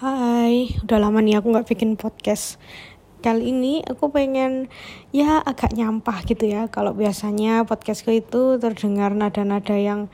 [0.00, 2.56] Hai, udah lama nih aku nggak bikin podcast.
[3.20, 4.72] Kali ini aku pengen
[5.12, 6.72] ya agak nyampah gitu ya.
[6.72, 10.08] Kalau biasanya podcastku itu terdengar nada-nada yang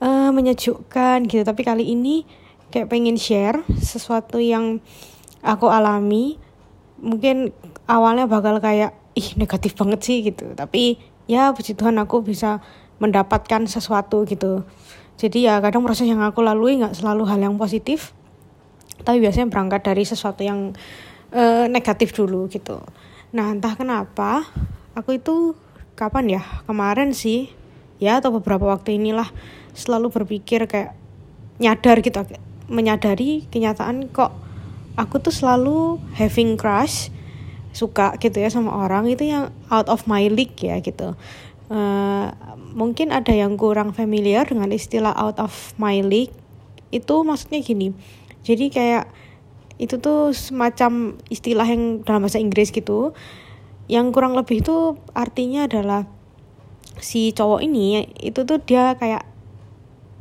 [0.00, 1.44] uh, menyejukkan gitu.
[1.44, 2.24] Tapi kali ini
[2.72, 4.80] kayak pengen share sesuatu yang
[5.44, 6.40] aku alami.
[7.04, 7.52] Mungkin
[7.92, 10.56] awalnya bakal kayak ih negatif banget sih gitu.
[10.56, 10.96] Tapi
[11.28, 12.64] ya puji Tuhan aku bisa
[13.04, 14.64] mendapatkan sesuatu gitu.
[15.20, 18.15] Jadi ya kadang proses yang aku lalui nggak selalu hal yang positif
[19.02, 20.72] tapi biasanya berangkat dari sesuatu yang
[21.34, 22.80] uh, negatif dulu gitu.
[23.34, 24.46] Nah entah kenapa
[24.96, 25.58] aku itu
[25.98, 26.42] kapan ya?
[26.64, 27.50] Kemarin sih
[28.00, 29.28] ya atau beberapa waktu inilah
[29.76, 30.96] selalu berpikir kayak
[31.56, 32.20] nyadar gitu
[32.68, 34.34] menyadari kenyataan kok
[34.98, 37.12] aku tuh selalu having crush
[37.76, 41.12] suka gitu ya sama orang itu yang out of my league ya gitu.
[41.68, 42.32] Uh,
[42.72, 46.32] mungkin ada yang kurang familiar dengan istilah out of my league.
[46.88, 47.92] Itu maksudnya gini
[48.46, 49.04] jadi kayak
[49.82, 53.12] itu tuh semacam istilah yang dalam bahasa Inggris gitu.
[53.90, 56.06] Yang kurang lebih itu artinya adalah
[56.96, 59.26] si cowok ini itu tuh dia kayak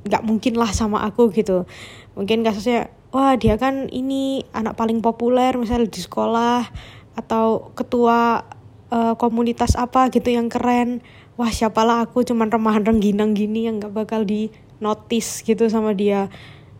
[0.05, 1.69] nggak mungkin lah sama aku gitu.
[2.17, 6.67] Mungkin kasusnya wah dia kan ini anak paling populer misalnya di sekolah
[7.15, 8.43] atau ketua
[8.91, 11.05] uh, komunitas apa gitu yang keren.
[11.37, 14.49] Wah siapalah aku cuman remahan rengginang gini yang nggak bakal di
[14.81, 16.27] notice gitu sama dia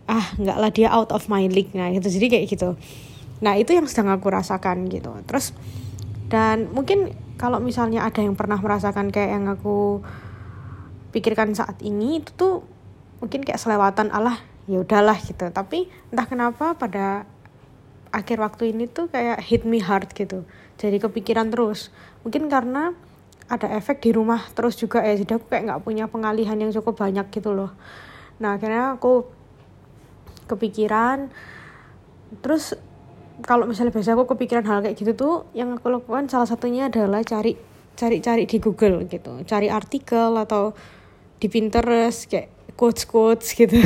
[0.06, 1.74] ah nggak lah dia out of my league.
[1.74, 2.08] Nah gitu.
[2.10, 2.78] Jadi kayak gitu.
[3.42, 5.12] Nah itu yang sedang aku rasakan gitu.
[5.26, 5.52] Terus
[6.30, 10.02] dan mungkin kalau misalnya ada yang pernah merasakan kayak yang aku
[11.12, 12.54] pikirkan saat ini itu tuh
[13.24, 15.48] mungkin kayak selewatan Allah ya udahlah gitu.
[15.52, 17.28] Tapi entah kenapa pada
[18.16, 20.48] akhir waktu ini tuh kayak hit me hard gitu.
[20.80, 21.92] Jadi kepikiran terus.
[22.24, 22.96] Mungkin karena
[23.46, 25.14] ada efek di rumah terus juga ya.
[25.14, 27.76] Jadi aku kayak nggak punya pengalihan yang cukup banyak gitu loh.
[28.40, 29.35] Nah akhirnya aku
[30.46, 31.30] kepikiran.
[32.42, 32.78] Terus
[33.44, 37.20] kalau misalnya biasa aku kepikiran hal kayak gitu tuh yang aku lakukan salah satunya adalah
[37.26, 37.60] cari
[37.96, 39.44] cari-cari di Google gitu.
[39.44, 40.76] Cari artikel atau
[41.40, 43.80] di Pinterest kayak quotes quotes gitu.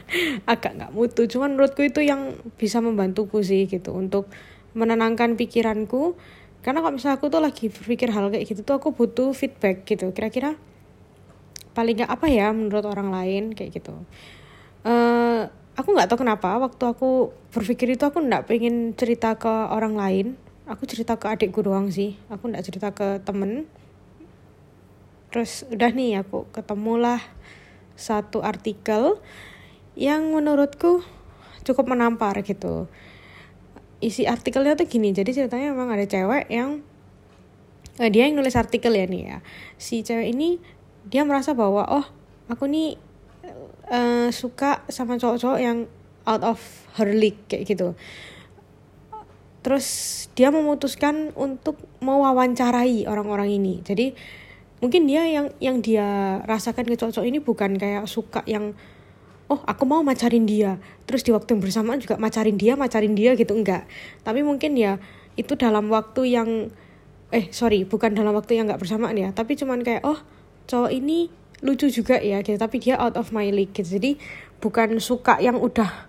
[0.50, 1.26] Agak nggak mutu.
[1.26, 4.30] Cuman menurutku itu yang bisa membantuku sih gitu untuk
[4.74, 6.14] menenangkan pikiranku.
[6.62, 10.10] Karena kalau misalnya aku tuh lagi berpikir hal kayak gitu tuh aku butuh feedback gitu.
[10.10, 10.58] Kira-kira
[11.74, 13.94] paling nggak apa ya menurut orang lain kayak gitu.
[14.86, 19.94] Uh, aku nggak tahu kenapa waktu aku berpikir itu aku nggak pengen cerita ke orang
[19.94, 20.26] lain.
[20.66, 22.18] Aku cerita ke adikku doang sih.
[22.32, 23.68] Aku nggak cerita ke temen.
[25.30, 27.20] Terus udah nih aku ketemulah
[27.94, 29.20] satu artikel
[29.96, 31.04] yang menurutku
[31.62, 32.88] cukup menampar gitu.
[34.00, 36.84] Isi artikelnya tuh gini jadi ceritanya memang ada cewek yang
[37.96, 39.38] eh, dia yang nulis artikel ya nih ya.
[39.76, 40.56] Si cewek ini
[41.06, 42.06] dia merasa bahwa oh
[42.50, 43.00] aku nih
[43.90, 45.86] uh, suka sama cowok-cowok yang
[46.26, 46.58] out of
[46.98, 47.94] her league kayak gitu.
[49.62, 49.86] Terus
[50.38, 53.82] dia memutuskan untuk mewawancarai orang-orang ini.
[53.82, 54.14] Jadi
[54.78, 58.76] mungkin dia yang yang dia rasakan ke cowok-cowok ini bukan kayak suka yang
[59.50, 60.78] oh aku mau macarin dia.
[61.06, 63.86] Terus di waktu yang bersamaan juga macarin dia macarin dia gitu enggak.
[64.22, 65.02] Tapi mungkin ya
[65.34, 66.50] itu dalam waktu yang
[67.34, 69.34] eh sorry bukan dalam waktu yang enggak bersamaan ya.
[69.34, 70.18] Tapi cuman kayak oh
[70.66, 71.30] cowok ini
[71.64, 72.56] lucu juga ya gitu.
[72.60, 73.96] Tapi dia out of my league gitu.
[73.96, 74.20] Jadi
[74.60, 76.08] bukan suka yang udah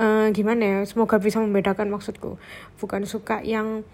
[0.00, 2.40] uh, gimana ya semoga bisa membedakan maksudku.
[2.80, 3.84] Bukan suka yang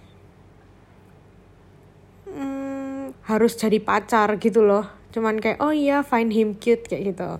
[2.30, 4.86] um, harus jadi pacar gitu loh.
[5.10, 7.30] Cuman kayak oh iya find him cute kayak gitu.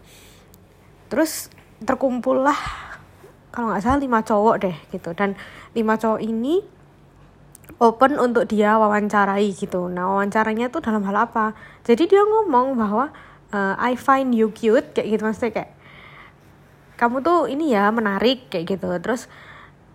[1.13, 1.53] Terus
[1.85, 2.59] terkumpul lah
[3.53, 5.13] kalau nggak salah lima cowok deh gitu.
[5.15, 5.39] Dan
[5.77, 6.65] lima cowok ini
[7.77, 9.91] open untuk dia wawancarai gitu.
[9.93, 11.53] Nah wawancaranya tuh dalam hal apa?
[11.85, 13.13] Jadi dia ngomong bahwa
[13.53, 15.71] uh, I find you cute kayak gitu maksudnya kayak
[16.97, 18.89] kamu tuh ini ya menarik kayak gitu.
[19.05, 19.29] Terus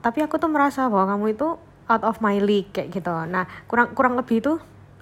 [0.06, 1.58] tapi aku tuh merasa bahwa kamu itu
[1.90, 3.12] out of my league kayak gitu.
[3.28, 4.54] Nah kurang kurang lebih itu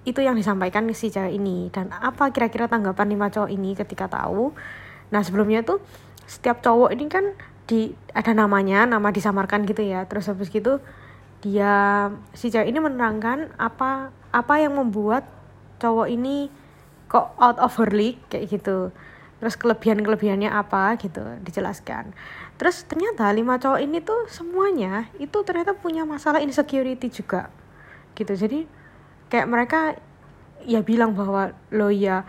[0.08, 1.68] itu yang disampaikan si cewek ini.
[1.70, 4.56] Dan apa kira-kira tanggapan lima cowok ini ketika tahu?
[5.12, 5.84] Nah sebelumnya tuh
[6.26, 7.36] setiap cowok ini kan
[7.70, 10.08] di ada namanya nama disamarkan gitu ya.
[10.08, 10.80] Terus habis gitu
[11.40, 15.28] dia si cewek ini menerangkan apa apa yang membuat
[15.80, 16.52] cowok ini
[17.10, 18.94] kok out of her league kayak gitu.
[19.42, 22.14] Terus kelebihan kelebihannya apa gitu dijelaskan.
[22.62, 27.50] Terus ternyata lima cowok ini tuh semuanya itu ternyata punya masalah insecurity juga
[28.14, 28.38] gitu.
[28.38, 28.70] Jadi
[29.34, 29.98] kayak mereka
[30.64, 32.28] ya bilang bahwa lo ya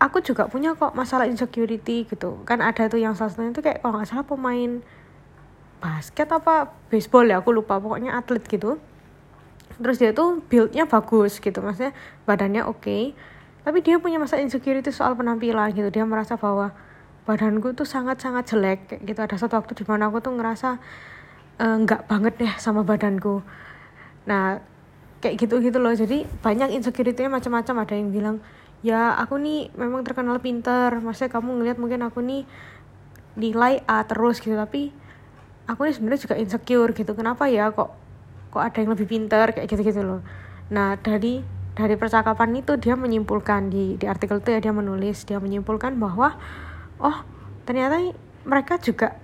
[0.00, 2.40] aku juga punya kok masalah insecurity gitu.
[2.48, 4.80] Kan ada tuh yang salah satunya tuh kayak kalau nggak salah pemain
[5.84, 8.80] basket apa baseball ya aku lupa pokoknya atlet gitu.
[9.74, 11.92] Terus dia tuh buildnya bagus gitu maksudnya
[12.24, 12.80] badannya oke.
[12.80, 13.34] okay
[13.64, 15.88] tapi dia punya masalah insecurity soal penampilan gitu.
[15.88, 16.76] Dia merasa bahwa
[17.24, 19.16] badanku tuh sangat sangat jelek gitu.
[19.24, 20.76] Ada satu waktu di mana aku tuh ngerasa
[21.56, 23.40] uh, nggak banget deh sama badanku.
[24.28, 24.60] Nah
[25.24, 25.96] kayak gitu gitu loh.
[25.96, 27.88] Jadi banyak insecurity-nya macam-macam.
[27.88, 28.36] Ada yang bilang
[28.84, 31.00] ya aku nih memang terkenal pinter.
[31.00, 32.44] Maksudnya kamu ngeliat mungkin aku nih
[33.40, 34.52] nilai A terus gitu.
[34.52, 34.92] Tapi
[35.64, 37.16] aku nih sebenarnya juga insecure gitu.
[37.16, 37.96] Kenapa ya kok
[38.52, 39.56] kok ada yang lebih pinter?
[39.56, 40.20] Kayak gitu gitu loh.
[40.68, 45.42] Nah dari dari percakapan itu dia menyimpulkan di di artikel itu ya dia menulis dia
[45.42, 46.38] menyimpulkan bahwa
[47.02, 47.18] oh
[47.66, 48.14] ternyata
[48.46, 49.18] mereka juga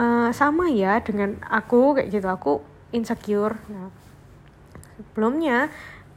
[0.00, 2.26] uh, sama ya dengan aku kayak gitu.
[2.28, 2.52] Aku
[2.96, 3.60] insecure.
[3.68, 3.92] Nah
[5.00, 5.68] sebelumnya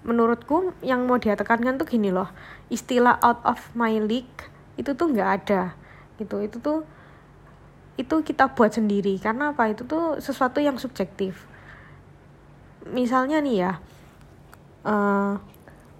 [0.03, 2.27] menurutku yang mau dia tekankan tuh gini loh
[2.67, 4.47] istilah out of my league
[4.79, 5.75] itu tuh nggak ada.
[6.15, 6.47] Gitu.
[6.47, 6.87] Itu tuh
[7.99, 9.19] itu kita buat sendiri.
[9.19, 9.67] Karena apa?
[9.67, 11.43] Itu tuh sesuatu yang subjektif.
[12.87, 13.73] Misalnya nih ya
[14.87, 15.39] uh,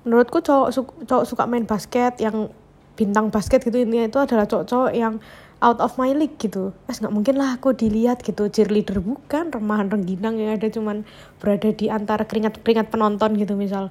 [0.03, 2.51] menurutku cowok su cowok suka main basket yang
[2.93, 5.17] bintang basket gitu intinya itu adalah cowok-cowok yang
[5.63, 6.75] out of my league gitu.
[6.85, 8.51] Mas nggak mungkin lah aku dilihat gitu.
[8.51, 11.07] Cheerleader bukan remahan rengginang yang ada cuman
[11.39, 13.89] berada di antara keringat keringat penonton gitu misal.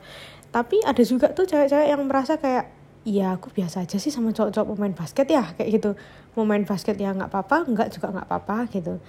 [0.53, 2.69] Tapi ada juga tuh cewek-cewek yang merasa kayak
[3.03, 5.91] iya aku biasa aja sih sama cowok-cowok pemain basket ya kayak gitu.
[6.37, 9.00] Mau main basket ya nggak apa-apa nggak juga nggak apa-apa gitu.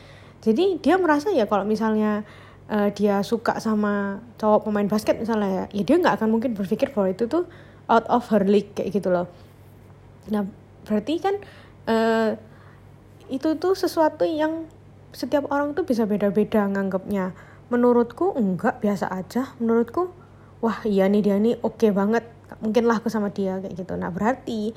[0.44, 2.24] Jadi dia merasa ya kalau misalnya
[2.72, 6.94] uh, dia suka sama cowok pemain basket misalnya ya, ya dia nggak akan mungkin berpikir
[6.94, 7.50] bahwa itu tuh
[7.92, 9.28] out of her league kayak gitu loh.
[10.32, 10.48] Nah
[10.88, 11.36] berarti kan
[11.88, 12.36] uh,
[13.28, 14.68] itu tuh sesuatu yang
[15.16, 17.36] setiap orang tuh bisa beda-beda nganggapnya.
[17.72, 19.56] Menurutku enggak biasa aja.
[19.60, 20.12] Menurutku
[20.64, 22.24] wah iya nih dia nih oke okay banget
[22.62, 23.94] mungkin lah aku sama dia kayak gitu.
[24.00, 24.72] Nah berarti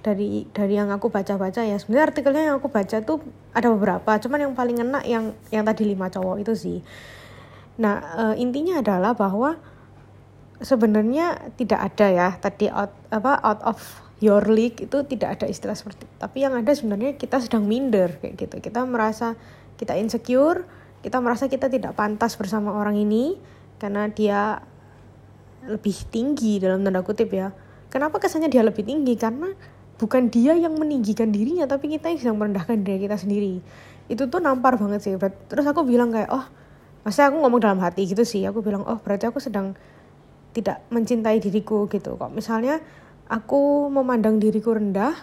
[0.00, 3.20] dari dari yang aku baca-baca ya sebenarnya artikelnya yang aku baca tuh
[3.52, 4.16] ada beberapa.
[4.22, 6.78] Cuman yang paling enak yang yang tadi lima cowok itu sih
[7.76, 9.60] nah e, intinya adalah bahwa
[10.64, 13.78] sebenarnya tidak ada ya tadi out apa out of
[14.24, 16.14] your league itu tidak ada istilah seperti itu.
[16.16, 18.56] Tapi yang ada sebenarnya kita sedang minder kayak gitu.
[18.64, 19.36] Kita merasa
[19.76, 20.64] kita insecure,
[21.04, 23.36] kita merasa kita tidak pantas bersama orang ini
[23.76, 24.64] karena dia
[25.68, 27.52] lebih tinggi dalam tanda kutip ya.
[27.92, 29.14] Kenapa kesannya dia lebih tinggi?
[29.20, 29.52] Karena
[30.00, 33.60] bukan dia yang meninggikan dirinya, tapi kita yang sedang merendahkan diri kita sendiri.
[34.08, 35.12] Itu tuh nampar banget sih.
[35.20, 36.44] Terus aku bilang kayak, oh,
[37.06, 38.42] masa aku ngomong dalam hati gitu sih.
[38.50, 39.78] Aku bilang, oh berarti aku sedang
[40.50, 42.18] tidak mencintai diriku gitu.
[42.18, 42.82] Kok misalnya
[43.30, 45.14] aku memandang diriku rendah,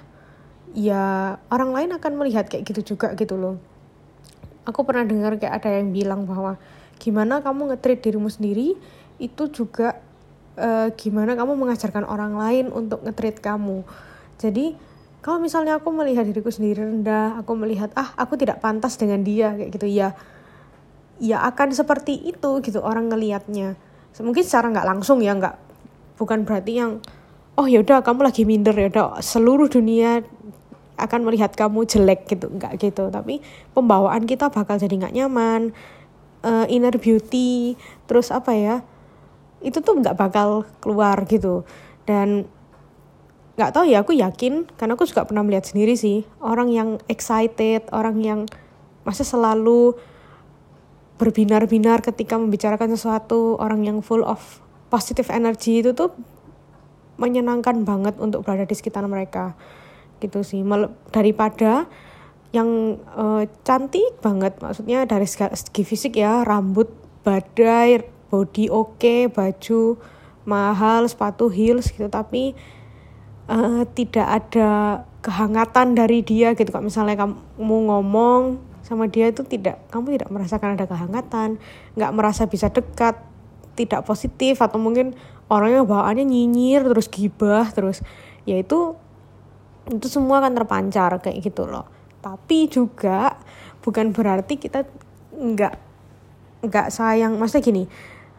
[0.72, 3.60] ya orang lain akan melihat kayak gitu juga gitu loh.
[4.64, 6.56] Aku pernah dengar kayak ada yang bilang bahwa
[7.04, 8.80] gimana kamu ngetrit dirimu sendiri
[9.20, 10.00] itu juga
[10.56, 13.84] uh, gimana kamu mengajarkan orang lain untuk ngetrit kamu.
[14.40, 14.80] Jadi
[15.20, 19.52] kalau misalnya aku melihat diriku sendiri rendah, aku melihat ah aku tidak pantas dengan dia
[19.52, 20.16] kayak gitu ya,
[21.24, 23.80] ya akan seperti itu gitu orang ngelihatnya.
[24.20, 25.56] Mungkin secara nggak langsung ya nggak
[26.20, 27.00] bukan berarti yang
[27.56, 30.20] oh ya udah kamu lagi minder ya udah seluruh dunia
[31.00, 32.52] akan melihat kamu jelek gitu.
[32.52, 33.08] Nggak gitu.
[33.08, 33.40] Tapi
[33.72, 35.72] pembawaan kita bakal jadi nggak nyaman
[36.44, 38.76] uh, inner beauty terus apa ya
[39.64, 41.64] itu tuh nggak bakal keluar gitu.
[42.04, 42.52] Dan
[43.56, 47.86] nggak tahu ya aku yakin karena aku juga pernah melihat sendiri sih orang yang excited
[47.94, 48.40] orang yang
[49.06, 49.94] masa selalu
[51.18, 56.14] berbinar-binar ketika membicarakan sesuatu orang yang full of positive energy itu tuh
[57.22, 59.54] menyenangkan banget untuk berada di sekitar mereka.
[60.18, 60.62] Gitu sih.
[61.14, 61.86] Daripada
[62.54, 66.86] yang uh, cantik banget maksudnya dari segi fisik ya rambut
[67.26, 69.98] badai body oke okay, baju
[70.46, 72.54] mahal sepatu heels gitu tapi
[73.50, 76.70] uh, tidak ada kehangatan dari dia gitu.
[76.70, 78.60] Kalau misalnya kamu ngomong
[78.94, 81.58] sama dia itu tidak kamu tidak merasakan ada kehangatan
[81.98, 83.18] nggak merasa bisa dekat
[83.74, 85.18] tidak positif atau mungkin
[85.50, 88.06] orangnya bawaannya nyinyir terus gibah terus
[88.46, 88.94] ya itu
[89.92, 91.88] itu semua akan terpancar kayak gitu loh.
[92.24, 93.36] Tapi juga
[93.84, 94.88] bukan berarti kita
[95.36, 95.76] nggak
[96.64, 97.36] nggak sayang.
[97.36, 97.84] Maksudnya gini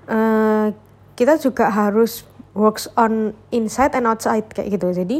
[0.08, 0.72] uh,
[1.18, 2.24] kita juga harus
[2.56, 4.88] works on inside and outside kayak gitu.
[4.94, 5.18] Jadi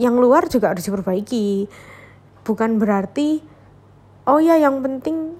[0.00, 1.70] yang luar juga harus diperbaiki.
[2.42, 3.42] Bukan berarti
[4.26, 5.32] oh ya yang penting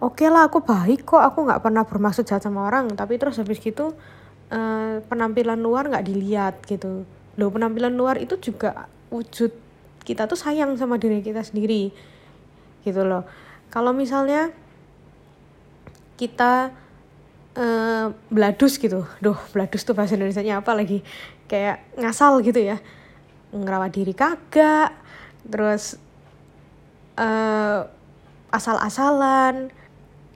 [0.00, 1.22] oke okay lah aku baik kok.
[1.22, 2.92] Aku nggak pernah bermaksud jahat sama orang.
[2.96, 3.92] Tapi terus habis gitu
[4.50, 7.04] uh, penampilan luar nggak dilihat gitu.
[7.36, 9.52] Loh penampilan luar itu juga wujud
[10.06, 11.90] kita tuh sayang sama diri kita sendiri
[12.86, 13.26] gitu loh.
[13.68, 14.54] Kalau misalnya
[16.16, 16.72] kita
[17.58, 19.04] uh, beladus gitu.
[19.20, 21.02] Duh beladus tuh bahasa Indonesia nya apa lagi?
[21.50, 22.80] Kayak ngasal gitu ya.
[23.52, 24.94] Ngerawat diri kagak
[25.46, 25.94] terus
[27.14, 27.86] uh,
[28.56, 29.70] asal-asalan.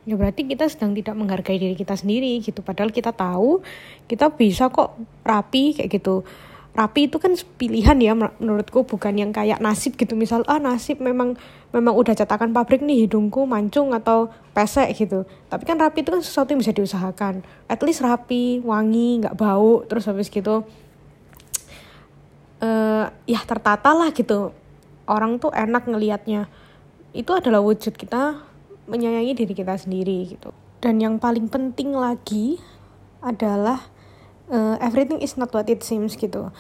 [0.09, 2.65] Ya berarti kita sedang tidak menghargai diri kita sendiri gitu.
[2.65, 3.61] Padahal kita tahu
[4.09, 6.25] kita bisa kok rapi kayak gitu.
[6.71, 8.87] Rapi itu kan pilihan ya menurutku.
[8.87, 10.17] Bukan yang kayak nasib gitu.
[10.17, 11.37] Misal ah nasib memang
[11.75, 15.29] memang udah cetakan pabrik nih hidungku mancung atau pesek gitu.
[15.49, 17.43] Tapi kan rapi itu kan sesuatu yang bisa diusahakan.
[17.69, 20.65] At least rapi wangi nggak bau terus habis gitu
[22.61, 24.55] uh, ya tertata lah gitu.
[25.09, 26.47] Orang tuh enak ngelihatnya
[27.11, 28.43] itu adalah wujud kita
[28.87, 30.51] menyayangi diri kita sendiri gitu.
[30.81, 32.57] Dan yang paling penting lagi
[33.21, 33.85] adalah
[34.49, 36.51] uh, everything is not what it seems gitu.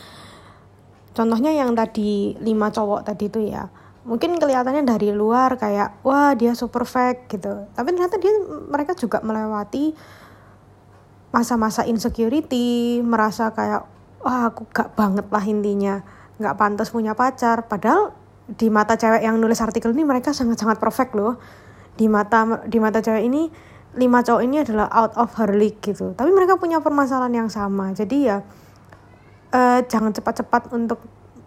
[1.10, 3.66] Contohnya yang tadi lima cowok tadi itu ya
[4.00, 7.68] mungkin kelihatannya dari luar kayak wah dia super perfect gitu.
[7.76, 8.32] Tapi ternyata dia
[8.70, 9.92] mereka juga melewati
[11.30, 13.86] masa-masa insecurity merasa kayak
[14.24, 15.94] wah aku gak banget lah intinya.
[16.40, 17.68] Gak pantas punya pacar.
[17.68, 18.16] Padahal
[18.50, 21.38] di mata cewek yang nulis artikel ini mereka sangat-sangat perfect loh.
[21.94, 23.46] Di mata di mata cewek ini
[23.94, 26.14] lima cowok ini adalah out of her league gitu.
[26.14, 27.94] Tapi mereka punya permasalahan yang sama.
[27.94, 28.42] Jadi ya
[29.54, 30.98] uh, jangan cepat-cepat untuk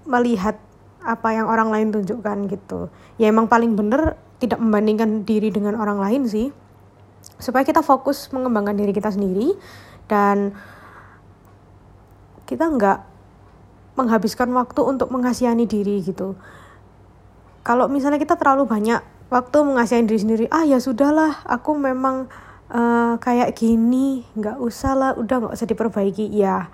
[0.07, 0.59] melihat
[1.03, 2.87] apa yang orang lain tunjukkan gitu.
[3.19, 6.51] Ya emang paling bener tidak membandingkan diri dengan orang lain sih.
[7.39, 9.55] Supaya kita fokus mengembangkan diri kita sendiri
[10.07, 10.55] dan
[12.47, 12.99] kita nggak
[13.95, 16.35] menghabiskan waktu untuk mengasihani diri gitu
[17.63, 18.99] kalau misalnya kita terlalu banyak
[19.31, 22.29] waktu mengasihani diri sendiri ah ya sudahlah aku memang
[22.69, 26.27] uh, kayak gini nggak usah lah udah nggak usah diperbaiki.
[26.33, 26.69] Ya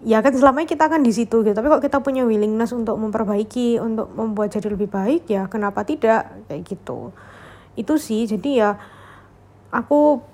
[0.00, 1.52] ya kan selama kita akan di situ gitu.
[1.52, 6.30] Tapi kalau kita punya willingness untuk memperbaiki untuk membuat jadi lebih baik ya kenapa tidak?
[6.46, 7.10] Kayak gitu.
[7.74, 8.70] Itu sih jadi ya
[9.74, 10.24] aku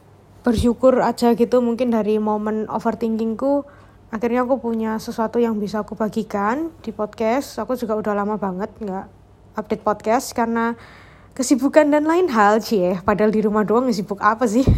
[0.47, 3.67] bersyukur aja gitu mungkin dari momen overthinkingku
[4.15, 7.59] akhirnya aku punya sesuatu yang bisa aku bagikan di podcast.
[7.59, 9.26] Aku juga udah lama banget nggak
[9.57, 10.77] update podcast karena
[11.33, 13.01] kesibukan dan lain hal cie.
[13.03, 14.65] Padahal di rumah doang sibuk apa sih?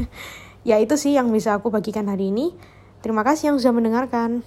[0.66, 2.52] Ya itu sih yang bisa aku bagikan hari ini.
[3.00, 4.44] Terima kasih yang sudah mendengarkan